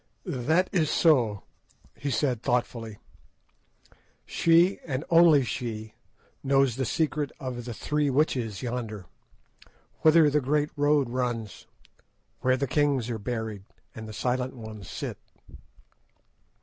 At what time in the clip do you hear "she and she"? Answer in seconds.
4.25-5.07